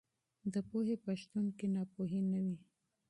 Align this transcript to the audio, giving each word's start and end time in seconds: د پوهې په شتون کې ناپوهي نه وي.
د 0.53 0.55
پوهې 0.69 0.95
په 1.03 1.11
شتون 1.21 1.45
کې 1.57 1.67
ناپوهي 1.75 2.21
نه 2.31 2.39
وي. 2.45 2.57